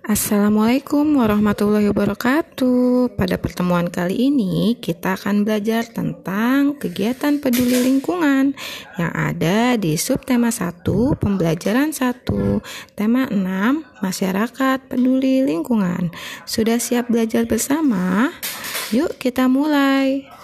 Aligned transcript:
Assalamualaikum 0.00 1.04
warahmatullahi 1.20 1.92
wabarakatuh. 1.92 3.12
Pada 3.12 3.36
pertemuan 3.36 3.92
kali 3.92 4.32
ini, 4.32 4.80
kita 4.80 5.14
akan 5.14 5.44
belajar 5.44 5.84
tentang 5.84 6.74
kegiatan 6.80 7.36
peduli 7.36 7.84
lingkungan 7.84 8.56
yang 8.96 9.12
ada 9.12 9.76
di 9.76 10.00
subtema 10.00 10.48
1, 10.48 10.82
pembelajaran 11.20 11.92
1, 11.92 12.96
tema 12.96 13.28
6, 13.28 14.00
masyarakat 14.00 14.78
peduli 14.88 15.44
lingkungan. 15.44 16.08
Sudah 16.48 16.80
siap 16.80 17.12
belajar 17.12 17.44
bersama? 17.44 18.32
Yuk 18.90 19.20
kita 19.20 19.52
mulai. 19.52 20.39